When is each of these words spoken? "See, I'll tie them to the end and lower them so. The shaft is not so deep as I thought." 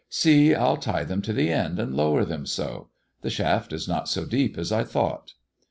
"See, 0.23 0.55
I'll 0.55 0.77
tie 0.77 1.03
them 1.03 1.21
to 1.21 1.31
the 1.31 1.51
end 1.51 1.77
and 1.77 1.93
lower 1.93 2.25
them 2.25 2.47
so. 2.47 2.89
The 3.21 3.29
shaft 3.29 3.71
is 3.71 3.87
not 3.87 4.09
so 4.09 4.25
deep 4.25 4.57
as 4.57 4.71
I 4.71 4.83
thought." 4.83 5.35